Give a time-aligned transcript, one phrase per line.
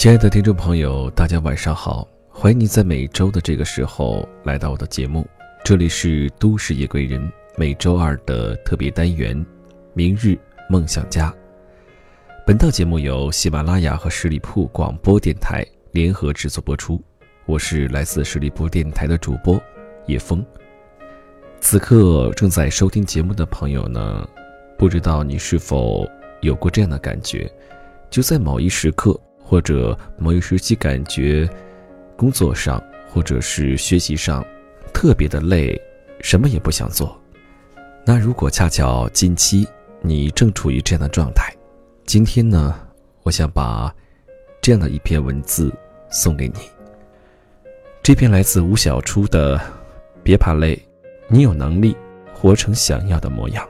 [0.00, 2.08] 亲爱的听众朋友，大家晚上好！
[2.30, 5.28] 欢迎你在每周的这个时候来到我的节目，
[5.62, 9.36] 这里是都市夜归人每周二的特别单元
[9.92, 10.38] 《明日
[10.70, 11.30] 梦想家》。
[12.46, 15.62] 本档节目由喜马拉雅和十里铺广播电台
[15.92, 16.98] 联合制作播出，
[17.44, 19.62] 我是来自十里铺电台的主播
[20.06, 20.42] 叶枫。
[21.60, 24.26] 此刻正在收听节目的朋友呢，
[24.78, 26.08] 不知道你是否
[26.40, 27.52] 有过这样的感觉，
[28.08, 29.14] 就在某一时刻。
[29.50, 31.50] 或者某一时期感觉，
[32.16, 34.46] 工作上或者是学习上，
[34.94, 35.76] 特别的累，
[36.20, 37.20] 什么也不想做。
[38.06, 39.66] 那如果恰巧近期
[40.02, 41.52] 你正处于这样的状态，
[42.06, 42.78] 今天呢，
[43.24, 43.92] 我想把
[44.62, 45.74] 这样的一篇文字
[46.10, 46.60] 送给你。
[48.04, 49.58] 这篇来自吴小初的
[50.22, 50.80] 《别怕累，
[51.26, 51.96] 你有能力
[52.32, 53.66] 活成想要的模样》。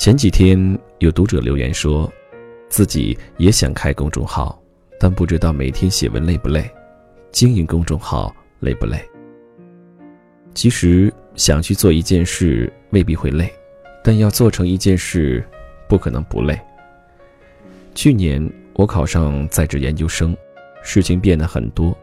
[0.00, 0.58] 前几天
[1.00, 2.10] 有读者留言说，
[2.70, 4.58] 自己也想开公众号，
[4.98, 6.70] 但不知道每天写文累不累，
[7.30, 8.98] 经营公众号累不累。
[10.54, 13.52] 其实想去做一件事未必会累，
[14.02, 15.46] 但要做成一件事，
[15.86, 16.58] 不可能不累。
[17.94, 18.42] 去年
[18.76, 20.34] 我考上在职研究生，
[20.82, 21.94] 事情变得很多，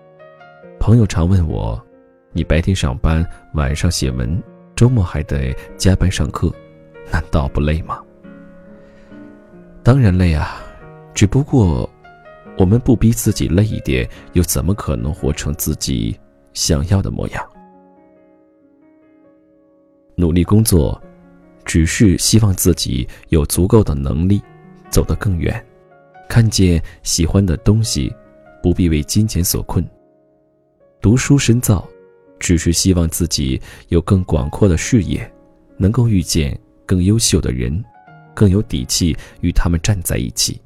[0.79, 1.83] 朋友常问我
[2.31, 4.39] ：“你白天上班，晚上写文，
[4.75, 6.53] 周末还得加班上课。”
[7.11, 8.01] 难道不累吗？
[9.83, 10.61] 当然累啊，
[11.13, 11.89] 只不过
[12.57, 16.17] 我们不逼自己累一点，又怎么可能活成自己
[16.53, 17.49] 想要的模样？
[20.15, 20.99] 努力工作，
[21.63, 24.41] 只是希望自己有足够的能力
[24.89, 25.63] 走得更远，
[26.27, 28.13] 看见喜欢的东西，
[28.61, 29.87] 不必为金钱所困。
[30.99, 31.87] 读书深造，
[32.39, 35.31] 只是希望自己有更广阔的视野，
[35.77, 36.59] 能够遇见。
[36.87, 37.83] 更优秀的人，
[38.33, 40.59] 更有底气与他们站在一起。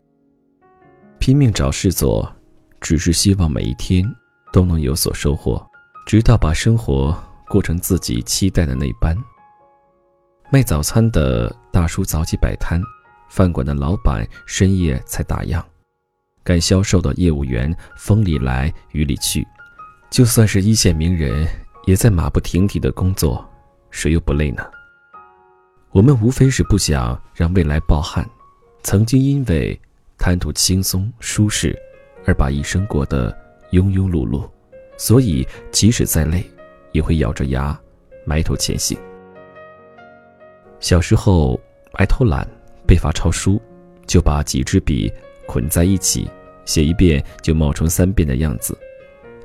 [1.19, 2.31] 拼命找事做，
[2.79, 4.05] 只是希望每一天
[4.53, 5.61] 都能有所收获，
[6.05, 7.13] 直到把生活
[7.49, 9.17] 过成自己期待的那般。
[10.51, 12.81] 卖早餐的大叔早起摆摊，
[13.29, 15.63] 饭馆的老板深夜才打烊，
[16.43, 19.47] 干销售的业务员风里来雨里去，
[20.09, 21.47] 就算是一线名人，
[21.85, 23.47] 也在马不停蹄的工作，
[23.91, 24.63] 谁又不累呢？
[25.93, 28.25] 我们无非是不想让未来抱憾，
[28.81, 29.77] 曾经因为
[30.17, 31.77] 贪图轻松舒适，
[32.25, 33.29] 而把一生过得
[33.71, 34.49] 庸庸碌碌，
[34.95, 36.49] 所以即使再累，
[36.93, 37.77] 也会咬着牙
[38.25, 38.97] 埋头前行。
[40.79, 41.59] 小时候
[41.95, 42.47] 爱偷懒，
[42.87, 43.61] 被罚抄书，
[44.07, 45.11] 就把几支笔
[45.45, 46.25] 捆在一起，
[46.63, 48.77] 写一遍就冒充三遍的样子，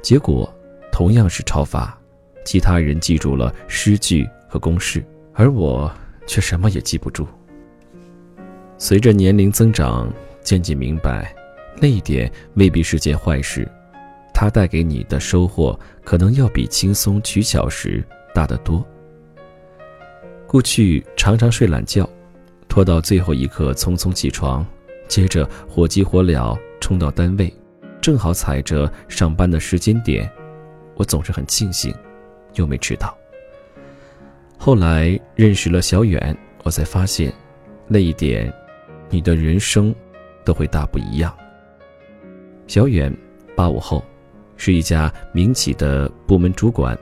[0.00, 0.48] 结果
[0.92, 1.98] 同样是抄罚，
[2.44, 5.92] 其他人记住了诗句和公式，而我。
[6.26, 7.26] 却什么也记不住。
[8.78, 11.34] 随着年龄增长，渐渐明白，
[11.80, 13.66] 那一点未必是件坏事，
[14.34, 18.04] 它带给你的收获可能要比轻松取巧时
[18.34, 18.84] 大得多。
[20.46, 22.08] 过去常常睡懒觉，
[22.68, 24.64] 拖到最后一刻匆匆起床，
[25.08, 27.52] 接着火急火燎冲到单位，
[28.00, 30.30] 正好踩着上班的时间点，
[30.96, 31.94] 我总是很庆幸，
[32.54, 33.16] 又没迟到。
[34.66, 37.32] 后来认识了小远，我才发现，
[37.86, 38.52] 那一点，
[39.08, 39.94] 你的人生
[40.44, 41.32] 都会大不一样。
[42.66, 43.16] 小远，
[43.54, 44.04] 八五后，
[44.56, 46.98] 是一家民企的部门主管，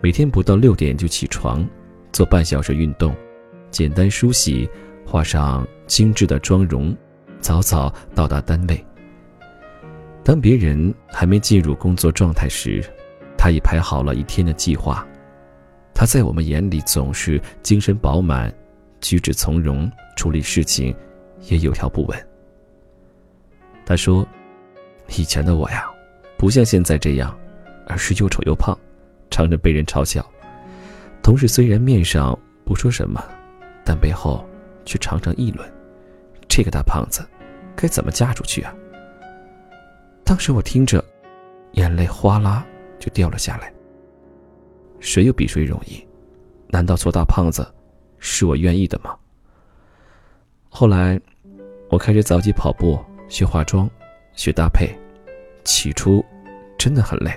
[0.00, 1.62] 每天不到六点就起床，
[2.10, 3.14] 做半小时运动，
[3.70, 4.66] 简单梳洗，
[5.04, 6.96] 化上精致的妆容，
[7.38, 8.82] 早早到达单位。
[10.24, 12.82] 当别人还没进入工作状态时，
[13.36, 15.06] 他已排好了一天的计划。
[15.94, 18.52] 他在我们眼里总是精神饱满，
[19.00, 20.94] 举止从容，处理事情
[21.42, 22.28] 也有条不紊。
[23.86, 24.26] 他说
[25.16, 25.88] ：“以前的我呀，
[26.36, 27.38] 不像现在这样，
[27.86, 28.76] 而是又丑又胖，
[29.30, 30.24] 常常被人嘲笑。
[31.22, 33.22] 同事虽然面上不说什么，
[33.84, 34.44] 但背后
[34.84, 35.70] 却常常议论：
[36.48, 37.24] 这个大胖子，
[37.76, 38.74] 该怎么嫁出去啊？”
[40.24, 41.04] 当时我听着，
[41.72, 42.64] 眼泪哗啦
[42.98, 43.70] 就掉了下来。
[45.04, 46.02] 谁又比谁容易？
[46.68, 47.62] 难道做大胖子
[48.18, 49.14] 是我愿意的吗？
[50.70, 51.20] 后来，
[51.90, 52.98] 我开始早起跑步，
[53.28, 53.88] 学化妆，
[54.32, 54.88] 学搭配。
[55.62, 56.24] 起初，
[56.78, 57.30] 真的很累，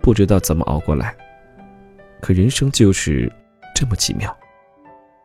[0.00, 1.14] 不知道怎么熬过来。
[2.20, 3.30] 可人生就是
[3.74, 4.34] 这么奇妙。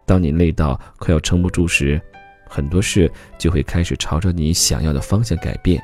[0.08, 2.02] 当你累到快要撑不住时，
[2.48, 5.82] 很多事就会开始朝着你想要的方向改变。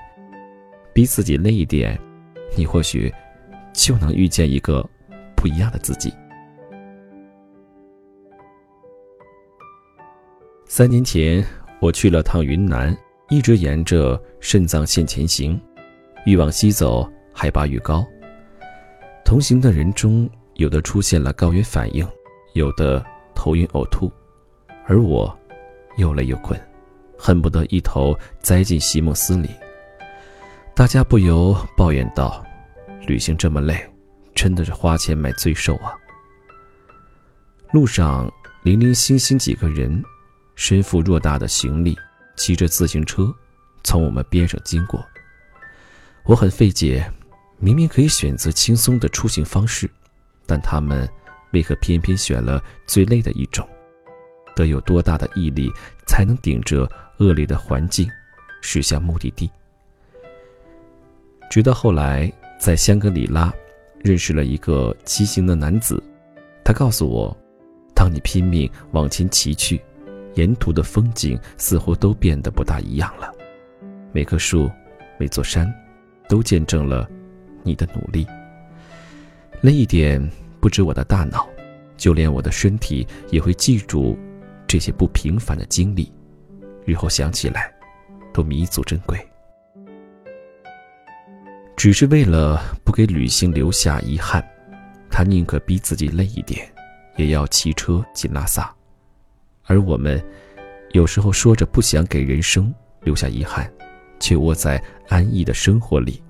[0.93, 1.99] 逼自己累一点，
[2.57, 3.13] 你或许
[3.71, 4.83] 就能遇见一个。
[5.45, 6.11] 不一样的自己。
[10.65, 11.45] 三年前，
[11.79, 12.97] 我去了趟云南，
[13.29, 15.61] 一直沿着肾脏线前行，
[16.25, 18.03] 越往西走，海拔愈高。
[19.23, 22.03] 同行的人中，有的出现了高原反应，
[22.53, 23.05] 有的
[23.35, 24.11] 头晕呕吐，
[24.87, 25.31] 而我
[25.97, 26.59] 又累又困，
[27.19, 29.51] 恨不得一头栽进席梦思里。
[30.73, 32.43] 大家不由抱怨道
[33.05, 33.79] ：“旅行这么累，
[34.35, 35.93] 真的是花钱买罪受啊！”
[37.73, 38.31] 路上
[38.63, 40.03] 零零星星几个人，
[40.55, 41.97] 身负偌大的行李，
[42.35, 43.33] 骑着自行车
[43.83, 45.03] 从我们边上经过。
[46.23, 47.09] 我很费解，
[47.57, 49.89] 明明可以选择轻松的出行方式，
[50.45, 51.09] 但他们
[51.51, 53.67] 为何偏偏选了最累的一种？
[54.55, 55.71] 得有多大的毅力，
[56.07, 58.09] 才能顶着恶劣的环境
[58.61, 59.51] 驶向目的地？
[61.49, 63.53] 直到后来，在香格里拉
[64.05, 65.99] 认识了一个骑行的男子，
[66.63, 67.35] 他告诉我，
[67.95, 69.81] 当你拼命往前骑去，
[70.35, 73.33] 沿途的风景似乎都变得不大一样了。
[74.11, 74.69] 每棵树，
[75.17, 75.73] 每座山，
[76.29, 77.09] 都见证了
[77.63, 78.27] 你的努力。
[79.61, 80.21] 累一点，
[80.59, 81.49] 不止我的大脑，
[81.97, 84.15] 就连我的身体也会记住
[84.67, 86.13] 这些不平凡的经历，
[86.85, 87.73] 日后想起来，
[88.31, 89.17] 都弥足珍贵。
[91.85, 94.43] 只是为了不给旅行留下遗憾，
[95.07, 96.67] 他宁可逼自己累一点，
[97.15, 98.73] 也要骑车进拉萨。
[99.67, 100.19] 而我们，
[100.93, 102.73] 有时候说着不想给人生
[103.03, 103.71] 留下遗憾，
[104.19, 106.23] 却窝在安逸的生活里，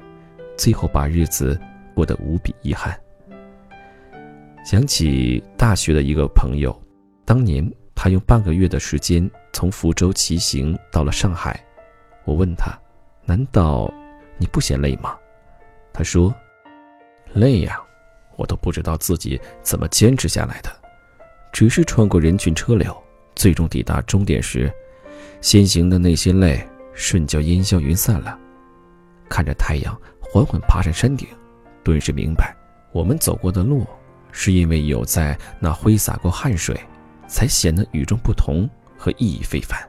[0.57, 1.57] 最后把日子
[1.93, 2.93] 过得无比遗憾。
[4.65, 6.77] 想起大学的一个朋友，
[7.23, 7.65] 当年
[7.95, 11.57] 他用半个月的时间从福州骑行到了上海。
[12.25, 12.77] 我问他
[13.23, 13.89] ：“难道
[14.37, 15.15] 你不嫌累吗？”
[15.97, 16.35] 他说
[17.31, 17.79] ：“累呀，
[18.35, 20.69] 我都不知道自己怎么坚持下来的。
[21.53, 22.93] 只是穿过人群车流，
[23.33, 24.69] 最终抵达终点时，
[25.39, 26.61] 先行的那些累
[26.93, 28.37] 瞬间烟消云散了。
[29.29, 31.29] 看着太阳缓缓爬上山顶，
[31.81, 32.53] 顿时明白，
[32.91, 33.87] 我们走过的路，
[34.33, 36.77] 是因为有在那挥洒过汗水，
[37.25, 39.79] 才显得与众不同和意义非凡。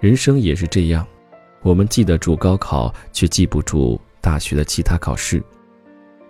[0.00, 1.06] 人生也是这样。”
[1.66, 5.40] 我们记得住高考，却记不住大学的其他考试；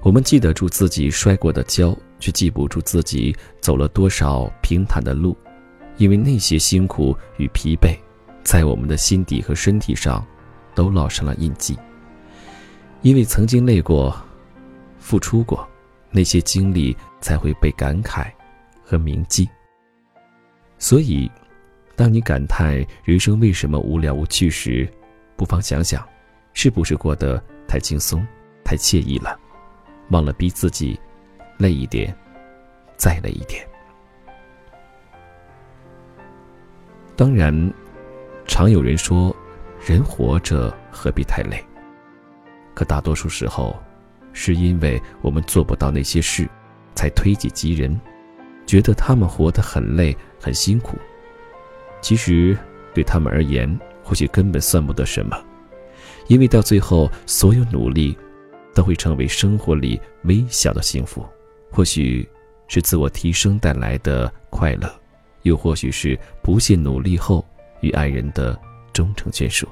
[0.00, 5.36] 我们记得住自己摔过的跤，却记不住自己走了多少平坦的路。
[5.98, 7.94] 因为那些辛苦与疲惫，
[8.42, 10.26] 在我们的心底和身体上，
[10.74, 11.78] 都烙上了印记。
[13.02, 14.16] 因为曾经累过，
[14.98, 15.68] 付出过，
[16.10, 18.24] 那些经历才会被感慨
[18.82, 19.46] 和铭记。
[20.78, 21.30] 所以，
[21.94, 24.90] 当你感叹人生为什么无聊无趣时，
[25.36, 26.06] 不妨想想，
[26.54, 28.26] 是不是过得太轻松、
[28.64, 29.38] 太惬意了，
[30.10, 30.98] 忘了逼自己
[31.58, 32.14] 累一点，
[32.96, 33.66] 再累一点。
[37.14, 37.72] 当然，
[38.46, 39.34] 常有人说，
[39.86, 41.62] 人活着何必太累？
[42.74, 43.74] 可大多数时候，
[44.32, 46.48] 是因为我们做不到那些事，
[46.94, 47.98] 才推己及人，
[48.66, 50.98] 觉得他们活得很累、很辛苦。
[52.02, 52.56] 其实，
[52.94, 53.66] 对他们而言，
[54.06, 55.36] 或许根本算不得什么，
[56.28, 58.16] 因为到最后，所有努力
[58.72, 61.26] 都会成为生活里微小的幸福。
[61.72, 62.26] 或许
[62.68, 64.88] 是自我提升带来的快乐，
[65.42, 67.44] 又或许是不懈努力后
[67.80, 68.56] 与爱人的
[68.92, 69.68] 终成眷属。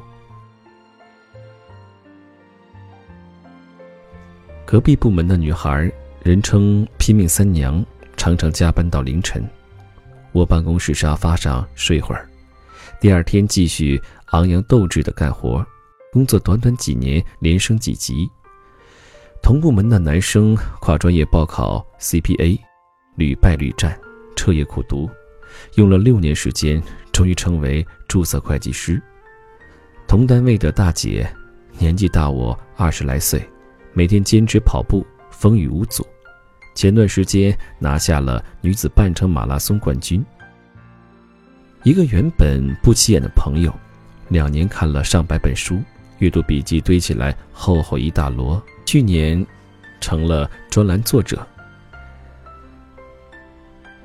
[4.67, 5.89] 隔壁部门的女孩，
[6.25, 7.87] 人称“拼命三娘”，
[8.19, 9.49] 常常加班到凌晨，
[10.33, 12.29] 窝办公室沙发上睡会儿，
[12.99, 14.03] 第二天继续。
[14.35, 15.65] 昂扬斗志的干活，
[16.13, 18.29] 工作短短几年连升几级。
[19.41, 22.59] 同部门的男生跨专业报考 CPA，
[23.15, 23.97] 屡败屡战，
[24.35, 25.09] 彻夜苦读，
[25.77, 29.01] 用了六年时间，终于成为注册会计师。
[30.09, 31.33] 同单位的大姐，
[31.79, 33.41] 年纪大我二十来岁，
[33.93, 36.05] 每天坚持跑步，风雨无阻。
[36.75, 40.25] 前段时间拿下了女子半程马拉松冠军。
[41.85, 43.73] 一个原本不起眼的朋友。
[44.29, 45.81] 两年看了上百本书，
[46.19, 48.61] 阅读笔记堆起来厚厚一大摞。
[48.85, 49.45] 去年，
[50.01, 51.47] 成了专栏作者。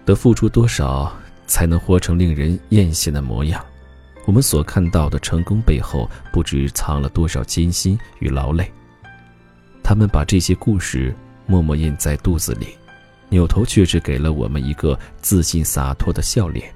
[0.06, 3.64] 得付出多少，才能活成令人艳羡的模样？
[4.26, 8.72] 我们所看到的成功背后，不知藏了多少艰辛与劳累。
[9.84, 11.16] 他们把这些故事
[11.48, 12.68] 默默咽在肚子里，
[13.30, 16.72] 扭头却只给了我们一个自信洒脱的笑脸。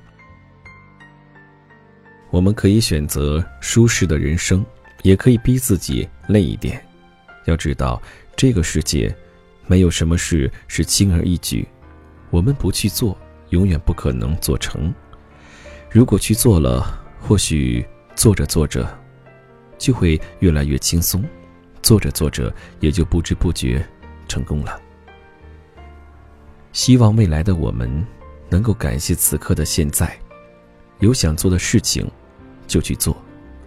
[2.33, 4.65] 我们可以选择舒适的人生，
[5.03, 6.83] 也可以逼自己累一点。
[7.45, 8.01] 要知道，
[8.35, 9.15] 这个世界
[9.67, 11.67] 没有什么事是轻而易举。
[12.31, 13.15] 我们不去做，
[13.49, 14.91] 永远不可能做成。
[15.91, 16.83] 如果去做了，
[17.21, 17.85] 或许
[18.15, 18.83] 做着做着，
[19.77, 21.23] 就会越来越轻松，
[21.83, 23.87] 做着做着也就不知不觉
[24.27, 24.81] 成功了。
[26.71, 28.03] 希望未来的我们
[28.49, 30.17] 能够感谢此刻的现在，
[30.97, 32.09] 有想做的事情
[32.73, 33.15] 就去做，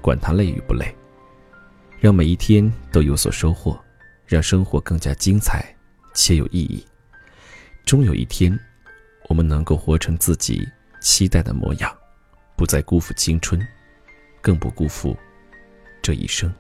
[0.01, 0.93] 管它累与不累，
[2.01, 3.79] 让每一天都有所收获，
[4.27, 5.65] 让生活更加精彩
[6.13, 6.85] 且有意义。
[7.85, 8.59] 终有一天，
[9.29, 10.69] 我们能够活成自己
[11.01, 11.97] 期待的模样。
[12.57, 13.65] 不再辜负青春，
[14.41, 15.17] 更不辜负
[16.03, 16.53] 这一生。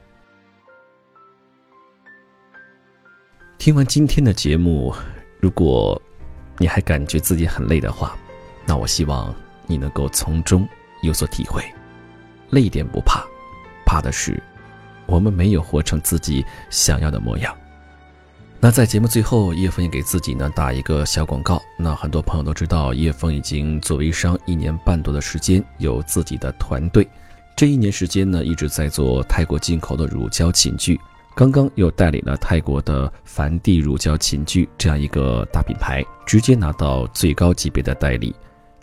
[3.58, 4.94] 听完今天的节目，
[5.40, 6.00] 如果
[6.58, 8.16] 你还感觉自己很累的话，
[8.64, 9.34] 那我希望
[9.66, 10.64] 你能够从中
[11.02, 11.60] 有所体会。
[12.50, 13.24] 累点不怕，
[13.84, 14.42] 怕的是
[15.06, 17.54] 我们没有活成自己想要的模样。
[18.58, 21.60] 那在节目最后，叶枫也给自己呢打一个小广告。
[21.78, 27.06] 那很多朋友都知道，叶枫已经做微商一年半多的时间，有自己的团队。
[27.54, 30.98] 这一年时间呢，一直在做泰国进口的乳胶寝具，
[31.34, 38.34] 刚刚又代理了泰国的梵蒂乳胶寝具这样一个大品牌，直接拿到最高级别的代理。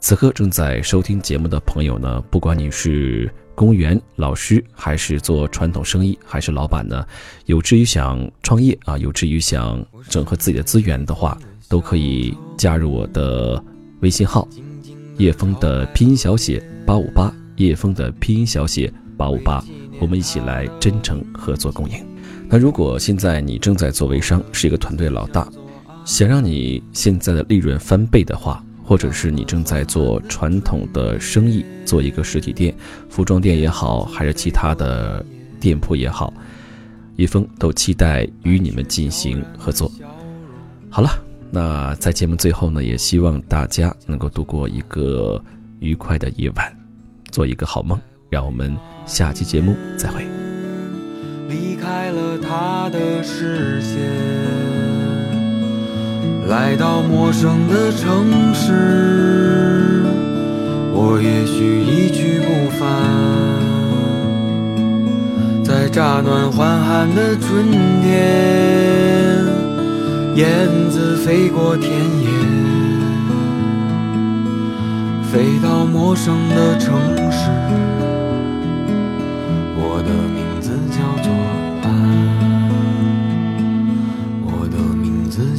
[0.04, 3.34] 此刻正在收听节目的朋友呢，不管你是。
[3.56, 7.06] 公务员、老师，还是做传统生意，还是老板呢？
[7.46, 11.38] 有志于想创业啊，有志于想整合自己的资源的话，
[11.70, 13.64] 都可以加入我的
[14.02, 14.46] 微信号
[15.20, 19.64] “叶枫”的拼音小写八五八，叶枫的拼音小写八五八，
[20.02, 22.04] 我们一起来真诚合作共赢。
[22.50, 25.48] 那如果现在你正在做微商，是一个团队老大，
[26.04, 28.62] 想让你现在的利润翻倍的话。
[28.84, 32.76] 或者是你正在做传统的生意，做一个实体店，
[33.10, 35.26] 服装店也好，还是其他的
[35.60, 36.34] 店铺也好，
[37.16, 39.92] 一峰都期待与你们进行合作。
[40.90, 41.10] 好了，
[41.50, 45.44] 那在节目最后呢，也希望大家能够度过一个
[45.80, 46.78] 愉快的夜晚，
[47.32, 48.00] 做一个好梦。
[48.30, 48.76] 让我们
[49.06, 50.26] 下期节目再会。
[51.48, 54.83] 离开了他的视线。
[56.48, 60.04] 来到陌生的城市，
[60.94, 62.88] 我也许一去不返。
[65.64, 67.72] 在乍暖还寒的春
[68.02, 68.12] 天，
[70.36, 72.28] 燕子飞过田野，
[75.32, 76.94] 飞到陌生的城
[77.32, 77.50] 市。
[79.76, 80.12] 我的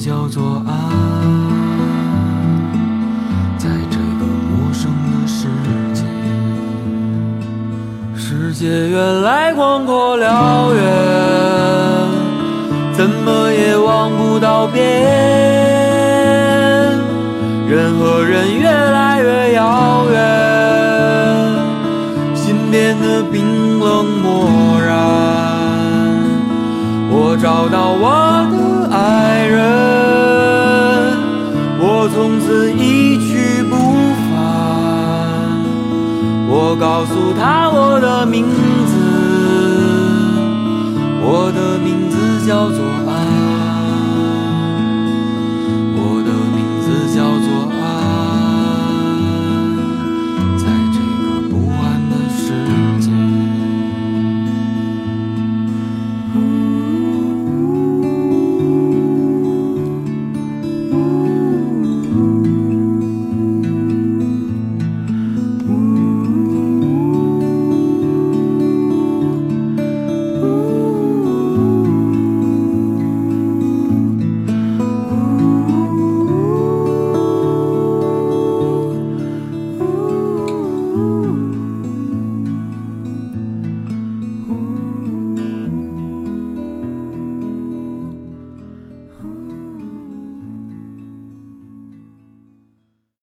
[0.04, 0.75] 名字叫做安。
[8.56, 10.80] 界原来广阔辽远，
[12.92, 14.82] 怎么也望不到边。
[17.68, 20.16] 人和人越来越遥远，
[22.37, 24.49] 心变得冰冷漠
[24.80, 24.94] 然。
[27.11, 28.56] 我找到我的
[28.96, 29.58] 爱人，
[32.04, 33.76] 我从此一去不
[34.28, 34.44] 返。
[36.46, 38.44] 我告诉他我的名